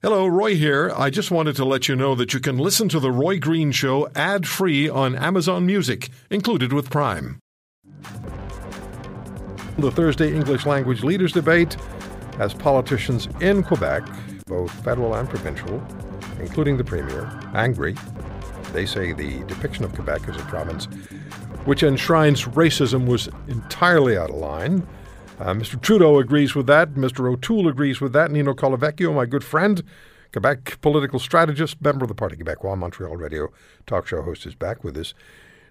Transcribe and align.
Hello, 0.00 0.28
Roy 0.28 0.54
here. 0.54 0.92
I 0.96 1.10
just 1.10 1.32
wanted 1.32 1.56
to 1.56 1.64
let 1.64 1.88
you 1.88 1.96
know 1.96 2.14
that 2.14 2.32
you 2.32 2.38
can 2.38 2.56
listen 2.56 2.88
to 2.90 3.00
The 3.00 3.10
Roy 3.10 3.40
Green 3.40 3.72
Show 3.72 4.08
ad 4.14 4.46
free 4.46 4.88
on 4.88 5.16
Amazon 5.16 5.66
Music, 5.66 6.10
included 6.30 6.72
with 6.72 6.88
Prime. 6.88 7.40
The 9.76 9.90
Thursday 9.90 10.32
English 10.32 10.66
Language 10.66 11.02
Leaders 11.02 11.32
Debate 11.32 11.76
as 12.38 12.54
politicians 12.54 13.26
in 13.40 13.64
Quebec, 13.64 14.08
both 14.46 14.70
federal 14.84 15.16
and 15.16 15.28
provincial, 15.28 15.84
including 16.38 16.76
the 16.76 16.84
Premier, 16.84 17.28
angry. 17.54 17.96
They 18.72 18.86
say 18.86 19.12
the 19.12 19.42
depiction 19.46 19.84
of 19.84 19.92
Quebec 19.96 20.28
as 20.28 20.36
a 20.36 20.44
province 20.44 20.86
which 21.64 21.82
enshrines 21.82 22.44
racism 22.44 23.04
was 23.06 23.28
entirely 23.48 24.16
out 24.16 24.30
of 24.30 24.36
line. 24.36 24.86
Uh, 25.38 25.54
Mr. 25.54 25.80
Trudeau 25.80 26.18
agrees 26.18 26.54
with 26.56 26.66
that. 26.66 26.94
Mr. 26.94 27.30
O'Toole 27.30 27.68
agrees 27.68 28.00
with 28.00 28.12
that. 28.12 28.30
Nino 28.32 28.54
Colavecchio, 28.54 29.14
my 29.14 29.24
good 29.24 29.44
friend, 29.44 29.84
Quebec 30.32 30.80
political 30.80 31.20
strategist, 31.20 31.80
member 31.80 32.04
of 32.04 32.08
the 32.08 32.14
Parti 32.14 32.36
Québécois, 32.36 32.76
Montreal 32.76 33.16
radio 33.16 33.48
talk 33.86 34.08
show 34.08 34.22
host, 34.22 34.46
is 34.46 34.56
back 34.56 34.82
with 34.82 34.96
us. 34.96 35.14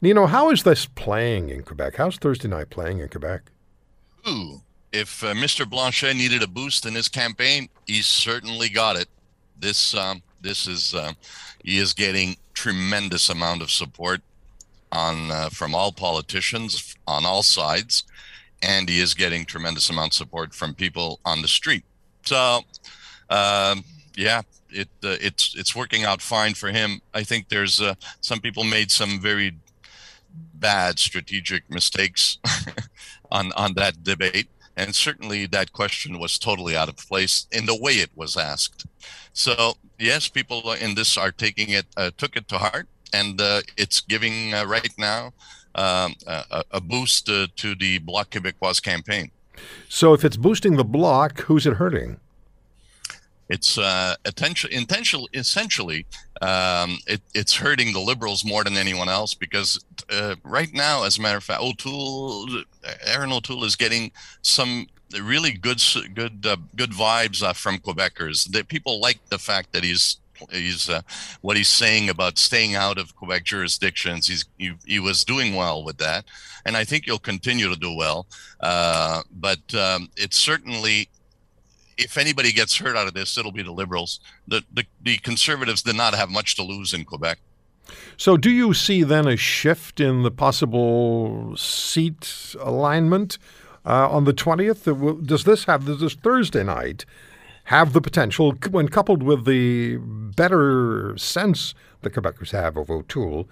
Nino, 0.00 0.26
how 0.26 0.50
is 0.50 0.64
this 0.64 0.86
playing 0.86 1.48
in 1.48 1.62
Quebec? 1.62 1.94
How's 1.94 2.16
Thursday 2.16 2.48
night 2.48 2.70
playing 2.70 2.98
in 2.98 3.08
Quebec? 3.08 3.42
Ooh, 4.28 4.62
if 4.92 5.22
uh, 5.22 5.32
Mr. 5.34 5.68
Blanchet 5.68 6.16
needed 6.16 6.42
a 6.42 6.48
boost 6.48 6.84
in 6.84 6.94
his 6.94 7.08
campaign, 7.08 7.68
he 7.86 8.02
certainly 8.02 8.68
got 8.68 8.96
it. 8.96 9.08
This 9.56 9.94
um, 9.94 10.22
this 10.40 10.66
is 10.66 10.92
uh, 10.92 11.12
he 11.62 11.78
is 11.78 11.92
getting 11.92 12.36
tremendous 12.52 13.28
amount 13.28 13.62
of 13.62 13.70
support 13.70 14.22
on 14.90 15.30
uh, 15.30 15.50
from 15.50 15.72
all 15.72 15.92
politicians 15.92 16.96
on 17.06 17.24
all 17.24 17.44
sides 17.44 18.02
and 18.62 18.88
he 18.88 19.00
is 19.00 19.14
getting 19.14 19.44
tremendous 19.44 19.90
amount 19.90 20.08
of 20.08 20.14
support 20.14 20.54
from 20.54 20.74
people 20.74 21.20
on 21.24 21.42
the 21.42 21.48
street. 21.48 21.84
So, 22.24 22.60
um, 23.28 23.84
yeah, 24.16 24.42
it 24.70 24.88
uh, 25.04 25.16
it's 25.20 25.54
it's 25.56 25.76
working 25.76 26.04
out 26.04 26.22
fine 26.22 26.54
for 26.54 26.70
him. 26.70 27.00
I 27.14 27.24
think 27.24 27.48
there's 27.48 27.80
uh, 27.80 27.94
some 28.20 28.40
people 28.40 28.64
made 28.64 28.90
some 28.90 29.20
very 29.20 29.56
bad 30.54 30.98
strategic 30.98 31.68
mistakes 31.70 32.38
on 33.30 33.52
on 33.52 33.74
that 33.74 34.02
debate, 34.02 34.48
and 34.76 34.94
certainly 34.94 35.46
that 35.46 35.72
question 35.72 36.18
was 36.18 36.38
totally 36.38 36.76
out 36.76 36.88
of 36.88 36.96
place 36.96 37.46
in 37.50 37.66
the 37.66 37.76
way 37.76 37.94
it 37.94 38.10
was 38.14 38.36
asked. 38.36 38.86
So 39.32 39.74
yes, 39.98 40.28
people 40.28 40.72
in 40.72 40.94
this 40.94 41.16
are 41.16 41.32
taking 41.32 41.70
it 41.70 41.86
uh, 41.96 42.10
took 42.16 42.36
it 42.36 42.48
to 42.48 42.58
heart, 42.58 42.88
and 43.12 43.40
uh, 43.40 43.62
it's 43.76 44.00
giving 44.00 44.54
uh, 44.54 44.64
right 44.64 44.92
now 44.98 45.32
um, 45.74 46.14
a, 46.26 46.64
a, 46.72 46.80
boost 46.80 47.28
uh, 47.28 47.46
to 47.56 47.74
the 47.74 47.98
Bloc 47.98 48.30
Québécois 48.30 48.82
campaign. 48.82 49.30
So, 49.88 50.12
if 50.12 50.24
it's 50.24 50.36
boosting 50.36 50.76
the 50.76 50.84
Bloc, 50.84 51.40
who's 51.42 51.66
it 51.66 51.74
hurting? 51.74 52.18
It's 53.48 53.76
uh, 53.76 54.14
intentional, 54.70 55.28
essentially, 55.34 56.06
um, 56.40 56.98
it, 57.06 57.20
it's 57.34 57.54
hurting 57.54 57.92
the 57.92 58.00
liberals 58.00 58.44
more 58.44 58.64
than 58.64 58.76
anyone 58.76 59.08
else 59.08 59.34
because 59.34 59.84
uh, 60.10 60.36
right 60.42 60.72
now, 60.72 61.04
as 61.04 61.18
a 61.18 61.20
matter 61.20 61.36
of 61.36 61.44
fact, 61.44 61.60
O'Toole, 61.60 62.48
Erin 63.04 63.30
O'Toole 63.30 63.64
is 63.64 63.76
getting 63.76 64.10
some 64.40 64.86
really 65.20 65.52
good, 65.52 65.82
good, 66.14 66.46
uh, 66.46 66.56
good 66.76 66.92
vibes 66.92 67.42
uh, 67.42 67.52
from 67.52 67.78
Quebecers. 67.78 68.50
That 68.52 68.68
people 68.68 69.00
like 69.00 69.18
the 69.28 69.38
fact 69.38 69.72
that 69.72 69.84
he's 69.84 70.16
he's 70.50 70.88
uh, 70.88 71.02
what 71.40 71.56
he's 71.56 71.68
saying 71.68 72.08
about 72.08 72.38
staying 72.38 72.74
out 72.74 72.98
of 72.98 73.14
Quebec 73.16 73.44
jurisdictions. 73.44 74.26
He's 74.26 74.44
he, 74.58 74.72
he, 74.86 74.98
was 74.98 75.24
doing 75.24 75.54
well 75.54 75.84
with 75.84 75.98
that, 75.98 76.24
and 76.64 76.76
I 76.76 76.84
think 76.84 77.04
he'll 77.04 77.18
continue 77.18 77.68
to 77.68 77.76
do 77.78 77.94
well. 77.94 78.26
Uh, 78.60 79.22
but 79.32 79.74
um, 79.74 80.10
it's 80.16 80.36
certainly. 80.36 81.08
If 81.98 82.16
anybody 82.16 82.52
gets 82.52 82.74
hurt 82.78 82.96
out 82.96 83.06
of 83.06 83.12
this, 83.12 83.36
it'll 83.36 83.52
be 83.52 83.62
the 83.62 83.70
Liberals. 83.70 84.20
The, 84.48 84.62
the 84.72 84.84
the 85.02 85.18
Conservatives 85.18 85.82
did 85.82 85.94
not 85.94 86.14
have 86.14 86.30
much 86.30 86.56
to 86.56 86.62
lose 86.62 86.94
in 86.94 87.04
Quebec. 87.04 87.38
So, 88.16 88.36
do 88.36 88.50
you 88.50 88.74
see 88.74 89.02
then 89.02 89.26
a 89.26 89.36
shift 89.36 90.00
in 90.00 90.22
the 90.22 90.30
possible 90.30 91.56
seat 91.56 92.54
alignment 92.60 93.38
uh, 93.84 94.08
on 94.08 94.24
the 94.24 94.32
20th? 94.32 95.26
Does 95.26 95.44
this 95.44 95.64
have 95.64 95.84
this 95.84 96.14
Thursday 96.14 96.62
night 96.62 97.04
have 97.64 97.92
the 97.92 98.00
potential, 98.00 98.52
when 98.70 98.88
coupled 98.88 99.22
with 99.22 99.44
the 99.44 99.96
better 99.98 101.16
sense 101.16 101.74
the 102.02 102.10
Quebecers 102.10 102.50
have 102.50 102.76
of 102.76 102.90
O'Toole, 102.90 103.48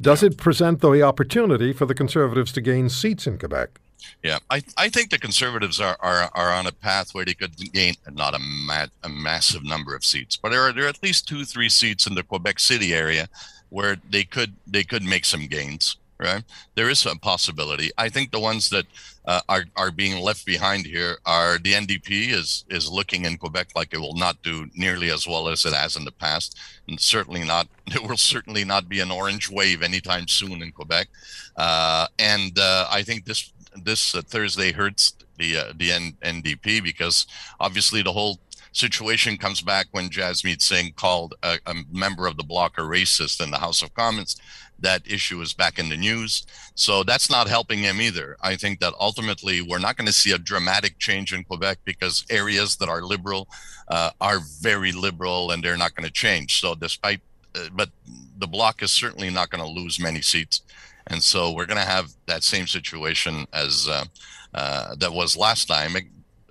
does 0.00 0.22
it 0.22 0.38
present 0.38 0.80
the 0.80 1.02
opportunity 1.02 1.72
for 1.72 1.84
the 1.86 1.94
Conservatives 1.94 2.52
to 2.52 2.60
gain 2.60 2.88
seats 2.88 3.26
in 3.26 3.38
Quebec? 3.38 3.78
Yeah, 4.22 4.38
I, 4.48 4.62
I 4.78 4.88
think 4.88 5.10
the 5.10 5.18
Conservatives 5.18 5.78
are, 5.78 5.96
are, 6.00 6.30
are 6.34 6.52
on 6.52 6.66
a 6.66 6.72
pathway 6.72 7.26
to 7.26 7.34
gain 7.34 7.94
not 8.10 8.34
a, 8.34 8.38
ma- 8.38 8.86
a 9.02 9.08
massive 9.10 9.62
number 9.62 9.94
of 9.94 10.04
seats, 10.04 10.36
but 10.36 10.50
there 10.50 10.62
are, 10.62 10.72
there 10.72 10.84
are 10.84 10.88
at 10.88 11.02
least 11.02 11.28
two, 11.28 11.44
three 11.44 11.68
seats 11.68 12.06
in 12.06 12.14
the 12.14 12.22
Quebec 12.22 12.58
City 12.58 12.94
area 12.94 13.28
where 13.68 13.96
they 14.08 14.24
could 14.24 14.54
they 14.66 14.82
could 14.82 15.04
make 15.04 15.24
some 15.24 15.46
gains 15.46 15.96
right? 16.20 16.44
There 16.74 16.90
is 16.90 17.06
a 17.06 17.16
possibility. 17.16 17.90
I 17.98 18.08
think 18.08 18.30
the 18.30 18.40
ones 18.40 18.70
that 18.70 18.86
uh, 19.24 19.40
are 19.48 19.64
are 19.76 19.90
being 19.90 20.22
left 20.22 20.46
behind 20.46 20.86
here 20.86 21.18
are 21.26 21.58
the 21.58 21.72
NDP 21.72 22.32
is 22.32 22.64
is 22.68 22.90
looking 22.90 23.24
in 23.24 23.38
Quebec 23.38 23.68
like 23.74 23.92
it 23.92 24.00
will 24.00 24.16
not 24.16 24.42
do 24.42 24.66
nearly 24.74 25.10
as 25.10 25.26
well 25.26 25.48
as 25.48 25.64
it 25.64 25.72
has 25.72 25.96
in 25.96 26.04
the 26.04 26.12
past, 26.12 26.58
and 26.88 27.00
certainly 27.00 27.44
not. 27.44 27.68
There 27.90 28.02
will 28.02 28.16
certainly 28.16 28.64
not 28.64 28.88
be 28.88 29.00
an 29.00 29.10
orange 29.10 29.50
wave 29.50 29.82
anytime 29.82 30.28
soon 30.28 30.62
in 30.62 30.70
Quebec, 30.70 31.08
uh, 31.56 32.06
and 32.20 32.56
uh, 32.56 32.86
I 32.88 33.02
think 33.02 33.24
this 33.24 33.52
this 33.82 34.12
Thursday 34.12 34.70
hurts 34.72 35.14
the 35.38 35.56
uh, 35.56 35.72
the 35.76 35.90
N- 35.92 36.16
NDP 36.22 36.82
because 36.84 37.26
obviously 37.58 38.02
the 38.02 38.12
whole 38.12 38.38
situation 38.72 39.36
comes 39.36 39.60
back 39.60 39.86
when 39.92 40.08
Jagmeet 40.08 40.62
Singh 40.62 40.92
called 40.92 41.34
a, 41.42 41.58
a, 41.66 41.74
member 41.92 42.26
of 42.26 42.36
the 42.36 42.44
bloc 42.44 42.78
a 42.78 42.82
racist 42.82 43.42
in 43.42 43.50
the 43.50 43.58
House 43.58 43.82
of 43.82 43.94
Commons 43.94 44.36
that 44.80 45.02
issue 45.06 45.40
is 45.40 45.52
back 45.52 45.78
in 45.78 45.88
the 45.88 45.96
news. 45.96 46.46
So 46.74 47.02
that's 47.02 47.30
not 47.30 47.48
helping 47.48 47.80
him 47.80 48.00
either. 48.00 48.36
I 48.40 48.56
think 48.56 48.80
that 48.80 48.94
ultimately 48.98 49.62
we're 49.62 49.78
not 49.78 49.96
going 49.96 50.06
to 50.06 50.12
see 50.12 50.32
a 50.32 50.38
dramatic 50.38 50.98
change 50.98 51.32
in 51.32 51.44
Quebec 51.44 51.78
because 51.84 52.24
areas 52.30 52.76
that 52.76 52.88
are 52.88 53.02
liberal 53.02 53.48
uh, 53.88 54.10
are 54.20 54.40
very 54.60 54.92
liberal 54.92 55.50
and 55.50 55.62
they're 55.62 55.76
not 55.76 55.94
going 55.94 56.06
to 56.06 56.12
change. 56.12 56.60
So 56.60 56.74
despite, 56.74 57.20
uh, 57.54 57.68
but 57.72 57.90
the 58.38 58.46
bloc 58.46 58.82
is 58.82 58.90
certainly 58.90 59.30
not 59.30 59.50
going 59.50 59.64
to 59.64 59.70
lose 59.70 60.00
many 60.00 60.22
seats. 60.22 60.62
And 61.06 61.22
so 61.22 61.52
we're 61.52 61.66
going 61.66 61.80
to 61.80 61.86
have 61.86 62.12
that 62.26 62.42
same 62.42 62.66
situation 62.66 63.46
as 63.52 63.88
uh, 63.88 64.04
uh, 64.54 64.94
that 64.96 65.12
was 65.12 65.36
last 65.36 65.66
time. 65.66 65.92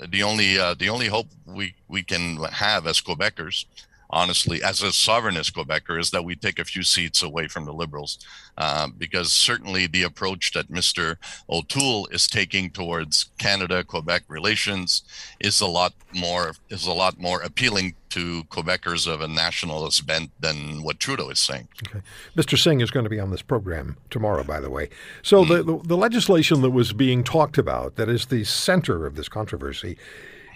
The 0.09 0.23
only 0.23 0.57
uh, 0.57 0.75
the 0.75 0.89
only 0.89 1.07
hope 1.07 1.27
we 1.59 1.75
we 1.87 2.01
can 2.11 2.23
have 2.65 2.87
as 2.87 3.01
Quebecers 3.01 3.65
honestly, 4.09 4.63
as 4.63 4.81
a 4.81 4.87
sovereignist 4.87 5.53
Quebecer, 5.53 5.99
is 5.99 6.11
that 6.11 6.25
we 6.25 6.35
take 6.35 6.59
a 6.59 6.65
few 6.65 6.83
seats 6.83 7.21
away 7.21 7.47
from 7.47 7.65
the 7.65 7.73
Liberals, 7.73 8.17
uh, 8.57 8.87
because 8.97 9.31
certainly 9.31 9.87
the 9.87 10.03
approach 10.03 10.51
that 10.53 10.71
Mr. 10.71 11.17
O'Toole 11.49 12.07
is 12.07 12.27
taking 12.27 12.69
towards 12.69 13.29
Canada-Quebec 13.37 14.23
relations 14.27 15.03
is 15.39 15.61
a 15.61 15.67
lot 15.67 15.93
more 16.13 16.53
is 16.69 16.87
a 16.87 16.91
lot 16.91 17.19
more 17.19 17.41
appealing 17.41 17.93
to 18.09 18.43
Quebecers 18.45 19.07
of 19.07 19.21
a 19.21 19.27
nationalist 19.27 20.07
bent 20.07 20.31
than 20.39 20.81
what 20.81 20.99
Trudeau 20.99 21.29
is 21.29 21.39
saying. 21.39 21.67
Okay. 21.87 22.01
Mr. 22.35 22.57
Singh 22.57 22.81
is 22.81 22.89
going 22.89 23.03
to 23.03 23.09
be 23.09 23.19
on 23.19 23.29
this 23.29 23.43
program 23.43 23.97
tomorrow, 24.09 24.43
by 24.43 24.59
the 24.59 24.69
way. 24.71 24.89
So 25.21 25.45
mm. 25.45 25.47
the, 25.49 25.63
the, 25.63 25.87
the 25.89 25.97
legislation 25.97 26.61
that 26.63 26.71
was 26.71 26.91
being 26.91 27.23
talked 27.23 27.59
about, 27.59 27.97
that 27.97 28.09
is 28.09 28.25
the 28.25 28.43
center 28.43 29.05
of 29.05 29.15
this 29.15 29.29
controversy, 29.29 29.95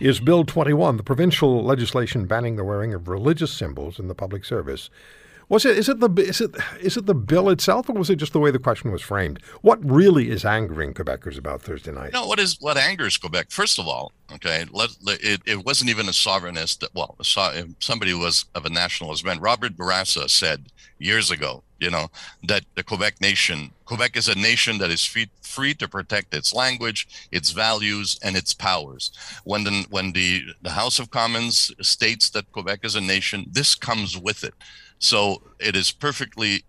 is 0.03 0.19
Bill 0.19 0.43
21, 0.43 0.97
the 0.97 1.03
provincial 1.03 1.63
legislation 1.63 2.25
banning 2.25 2.57
the 2.57 2.63
wearing 2.65 2.93
of 2.93 3.07
religious 3.07 3.53
symbols 3.53 3.99
in 3.99 4.09
the 4.09 4.13
public 4.13 4.43
service. 4.43 4.89
Was 5.53 5.65
it 5.65 5.77
is 5.77 5.87
it 5.87 5.99
the 5.99 6.09
is 6.17 6.41
it 6.41 6.55
is 6.81 6.97
it 6.97 7.05
the 7.05 7.13
bill 7.13 7.47
itself, 7.51 7.87
or 7.87 7.93
was 7.93 8.09
it 8.09 8.15
just 8.15 8.33
the 8.33 8.39
way 8.39 8.49
the 8.49 8.57
question 8.57 8.91
was 8.91 9.03
framed? 9.03 9.39
What 9.61 9.77
really 9.87 10.31
is 10.31 10.45
angering 10.45 10.95
Quebecers 10.95 11.37
about 11.37 11.61
Thursday 11.61 11.91
night? 11.91 12.11
No, 12.11 12.25
what 12.25 12.39
is 12.39 12.57
what 12.59 12.75
angers 12.75 13.17
Quebec? 13.17 13.51
First 13.51 13.77
of 13.77 13.87
all, 13.87 14.11
okay, 14.33 14.65
let, 14.71 14.89
it, 15.05 15.41
it 15.45 15.63
wasn't 15.63 15.91
even 15.91 16.07
a 16.07 16.11
sovereignist. 16.11 16.83
Well, 16.95 17.15
somebody 17.79 18.15
was 18.15 18.45
of 18.55 18.65
a 18.65 18.69
nationalist 18.71 19.23
bent. 19.23 19.41
Robert 19.41 19.77
Bourassa 19.77 20.27
said 20.27 20.71
years 20.97 21.29
ago, 21.29 21.61
you 21.79 21.91
know, 21.91 22.09
that 22.47 22.63
the 22.73 22.83
Quebec 22.83 23.21
nation, 23.21 23.73
Quebec 23.85 24.17
is 24.17 24.29
a 24.29 24.35
nation 24.35 24.79
that 24.79 24.89
is 24.89 25.05
free, 25.05 25.29
free 25.43 25.75
to 25.75 25.87
protect 25.87 26.33
its 26.33 26.51
language, 26.51 27.07
its 27.31 27.51
values, 27.51 28.17
and 28.23 28.35
its 28.35 28.55
powers. 28.55 29.11
When 29.43 29.65
the 29.65 29.85
when 29.91 30.13
the 30.13 30.45
the 30.63 30.71
House 30.71 30.97
of 30.97 31.11
Commons 31.11 31.71
states 31.79 32.31
that 32.31 32.51
Quebec 32.53 32.79
is 32.81 32.95
a 32.95 33.01
nation, 33.01 33.45
this 33.51 33.75
comes 33.75 34.17
with 34.17 34.43
it. 34.43 34.55
So 35.03 35.41
it 35.59 35.75
is 35.75 35.91
perfectly 35.91 36.63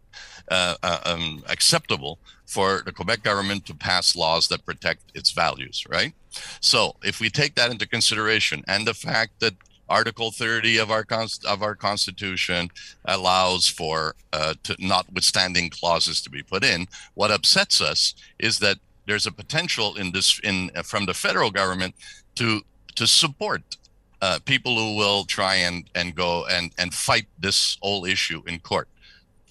uh, 0.51 0.75
uh, 0.83 1.01
um, 1.07 1.45
acceptable 1.49 2.19
for 2.47 2.83
the 2.85 2.93
Quebec 2.93 3.23
government 3.23 3.65
to 3.67 3.75
pass 3.75 4.17
laws 4.17 4.49
that 4.49 4.67
protect 4.67 5.03
its 5.15 5.31
values, 5.31 5.85
right? 5.89 6.13
So 6.61 6.97
if 7.05 7.21
we 7.21 7.31
take 7.31 7.55
that 7.55 7.71
into 7.71 7.87
consideration 7.87 8.65
and 8.67 8.87
the 8.87 8.95
fact 8.95 9.39
that 9.41 9.55
Article 9.89 10.31
30 10.31 10.79
of 10.79 10.91
our 10.91 11.05
of 11.47 11.63
our 11.63 11.75
Constitution 11.75 12.71
allows 13.05 13.69
for 13.69 14.17
uh, 14.33 14.55
to 14.63 14.75
notwithstanding 14.79 15.69
clauses 15.69 16.23
to 16.23 16.31
be 16.31 16.43
put 16.43 16.65
in. 16.65 16.89
What 17.13 17.31
upsets 17.31 17.83
us 17.83 18.15
is 18.39 18.59
that 18.61 18.79
there's 19.07 19.27
a 19.27 19.33
potential 19.33 19.95
in 19.97 20.11
this 20.13 20.41
in 20.43 20.71
from 20.85 21.05
the 21.05 21.13
federal 21.13 21.51
government 21.51 21.95
to 22.37 22.63
to 22.95 23.07
support 23.07 23.63
uh, 24.25 24.39
people 24.47 24.75
who 24.79 24.97
will 24.97 25.25
try 25.25 25.55
and 25.67 25.77
and 25.95 26.15
go 26.15 26.47
and 26.47 26.73
and 26.79 26.95
fight 26.95 27.27
this 27.39 27.77
whole 27.83 28.07
issue 28.07 28.41
in 28.47 28.59
court. 28.59 28.89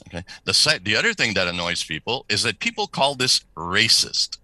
Okay. 0.08 0.24
The 0.46 0.80
the 0.84 0.96
other 0.96 1.14
thing 1.14 1.36
that 1.36 1.48
annoys 1.48 1.84
people 1.84 2.26
is 2.28 2.42
that 2.44 2.58
people 2.58 2.88
call 2.88 3.14
this 3.14 3.36
racist. 3.56 4.40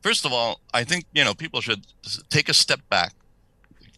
First 0.00 0.24
of 0.24 0.32
all, 0.32 0.60
I 0.72 0.84
think 0.84 1.06
you 1.12 1.24
know 1.24 1.34
people 1.34 1.60
should 1.60 1.82
take 2.30 2.48
a 2.48 2.54
step 2.54 2.80
back, 2.88 3.12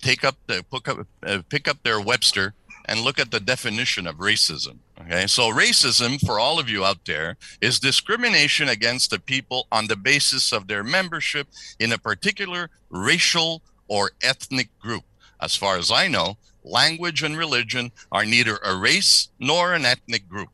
take 0.01 0.25
up 0.25 0.37
the 0.47 0.65
pick 0.73 0.89
up, 0.89 0.99
uh, 1.27 1.43
pick 1.51 1.69
up 1.69 1.79
their 1.83 2.01
Webster 2.01 2.55
and 2.87 3.01
look 3.01 3.19
at 3.19 3.31
the 3.31 3.41
definition 3.41 4.07
of 4.07 4.17
racism. 4.17 4.77
Okay, 5.03 5.27
so 5.27 5.43
racism 5.51 6.19
for 6.25 6.39
all 6.39 6.59
of 6.59 6.71
you 6.71 6.87
out 6.87 7.05
there 7.05 7.37
is 7.61 7.79
discrimination 7.81 8.71
against 8.71 9.11
the 9.11 9.19
people 9.19 9.67
on 9.71 9.89
the 9.89 9.97
basis 9.97 10.53
of 10.53 10.69
their 10.69 10.85
membership 10.85 11.49
in 11.79 11.93
a 11.93 11.99
particular 11.99 12.71
racial 12.89 13.61
or 13.89 14.13
ethnic 14.23 14.69
group. 14.79 15.05
As 15.41 15.55
far 15.55 15.77
as 15.77 15.91
I 15.91 16.09
know, 16.09 16.37
language 16.65 17.23
and 17.23 17.37
religion 17.37 17.93
are 18.11 18.25
neither 18.25 18.59
a 18.65 18.77
race 18.77 19.29
nor 19.39 19.75
an 19.75 19.85
ethnic 19.85 20.29
group. 20.29 20.49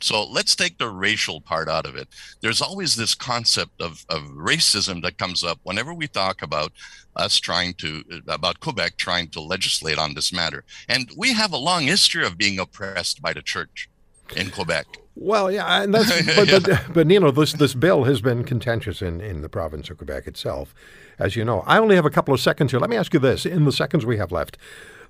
So 0.00 0.24
let's 0.24 0.54
take 0.54 0.76
the 0.76 0.90
racial 0.90 1.40
part 1.40 1.68
out 1.68 1.86
of 1.86 1.96
it. 1.96 2.08
There's 2.42 2.60
always 2.60 2.94
this 2.94 3.14
concept 3.14 3.80
of, 3.80 4.04
of 4.10 4.22
racism 4.34 5.02
that 5.02 5.16
comes 5.16 5.42
up 5.42 5.60
whenever 5.62 5.94
we 5.94 6.08
talk 6.08 6.42
about 6.42 6.72
us 7.16 7.38
trying 7.38 7.74
to, 7.74 8.04
about 8.28 8.60
Quebec 8.60 8.96
trying 8.96 9.28
to 9.28 9.40
legislate 9.40 9.98
on 9.98 10.12
this 10.14 10.32
matter. 10.32 10.64
And 10.88 11.10
we 11.16 11.32
have 11.32 11.52
a 11.52 11.56
long 11.56 11.84
history 11.84 12.26
of 12.26 12.36
being 12.36 12.58
oppressed 12.58 13.22
by 13.22 13.32
the 13.32 13.40
church 13.40 13.88
in 14.36 14.50
Quebec. 14.50 14.86
Well, 15.16 15.50
yeah, 15.50 15.82
and 15.82 15.94
that's 15.94 16.10
but, 16.36 16.48
yeah. 16.48 16.58
but, 16.58 16.92
but 16.92 17.10
you 17.10 17.20
know 17.20 17.30
this 17.30 17.52
this 17.52 17.74
bill 17.74 18.04
has 18.04 18.20
been 18.20 18.44
contentious 18.44 19.00
in 19.00 19.20
in 19.20 19.42
the 19.42 19.48
province 19.48 19.90
of 19.90 19.98
Quebec 19.98 20.26
itself, 20.26 20.74
as 21.18 21.36
you 21.36 21.44
know. 21.44 21.60
I 21.66 21.78
only 21.78 21.96
have 21.96 22.06
a 22.06 22.10
couple 22.10 22.34
of 22.34 22.40
seconds 22.40 22.72
here. 22.72 22.80
Let 22.80 22.90
me 22.90 22.96
ask 22.96 23.14
you 23.14 23.20
this: 23.20 23.46
in 23.46 23.64
the 23.64 23.72
seconds 23.72 24.04
we 24.04 24.16
have 24.16 24.32
left, 24.32 24.58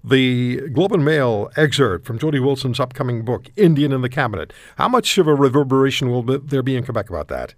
the 0.03 0.69
Globe 0.69 0.93
and 0.93 1.05
Mail 1.05 1.51
excerpt 1.57 2.07
from 2.07 2.19
Jody 2.19 2.39
Wilson's 2.39 2.79
upcoming 2.79 3.25
book, 3.25 3.47
Indian 3.57 3.93
in 3.93 4.03
the 4.03 4.11
Cabinet. 4.11 4.53
How 4.77 4.89
much 4.89 5.17
of 5.17 5.27
a 5.27 5.35
reverberation 5.35 6.11
will 6.11 6.23
there 6.23 6.63
be 6.63 6.77
in 6.77 6.85
Quebec 6.85 7.09
about 7.09 7.29
that? 7.29 7.55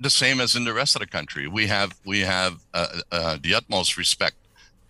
The 0.00 0.10
same 0.10 0.40
as 0.40 0.56
in 0.56 0.64
the 0.64 0.72
rest 0.72 0.96
of 0.96 1.00
the 1.00 1.06
country. 1.06 1.46
We 1.46 1.66
have 1.66 1.94
we 2.06 2.20
have 2.20 2.64
uh, 2.72 3.00
uh, 3.12 3.38
the 3.40 3.54
utmost 3.54 3.98
respect 3.98 4.36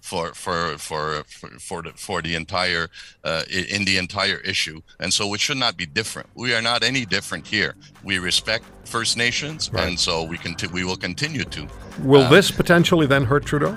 for 0.03 0.35
for 0.35 0.77
for 0.79 1.23
for 1.59 1.83
the, 1.83 1.93
for 1.95 2.21
the 2.21 2.35
entire 2.35 2.89
uh, 3.25 3.45
in 3.49 3.85
the 3.85 3.97
entire 3.97 4.39
issue, 4.39 4.81
and 4.99 5.15
so 5.15 5.33
it 5.33 5.41
should 5.41 5.57
not 5.57 5.77
be 5.77 5.87
different. 5.87 6.29
We 6.35 6.55
are 6.55 6.61
not 6.61 6.83
any 6.83 7.07
different 7.07 7.47
here. 7.47 7.75
We 8.03 8.19
respect 8.19 8.65
First 8.85 9.17
Nations, 9.17 9.71
right. 9.73 9.87
and 9.89 9.99
so 9.99 10.25
we 10.25 10.37
can 10.37 10.57
we 10.73 10.85
will 10.85 10.97
continue 10.97 11.45
to. 11.45 11.69
Will 12.01 12.23
uh, 12.23 12.31
this 12.31 12.51
potentially 12.51 13.07
then 13.07 13.25
hurt 13.25 13.47
Trudeau? 13.47 13.75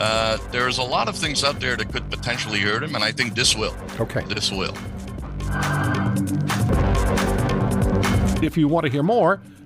Uh, 0.00 0.38
there's 0.52 0.78
a 0.78 0.82
lot 0.82 1.08
of 1.08 1.16
things 1.16 1.44
out 1.44 1.60
there 1.60 1.76
that 1.76 1.92
could 1.92 2.08
potentially 2.08 2.60
hurt 2.60 2.82
him, 2.82 2.94
and 2.94 3.04
I 3.04 3.12
think 3.12 3.34
this 3.34 3.56
will. 3.56 3.76
Okay. 4.00 4.24
This 4.24 4.50
will. 4.50 4.74
If 8.42 8.56
you 8.56 8.68
want 8.68 8.86
to 8.86 8.92
hear 8.92 9.02
more, 9.02 9.40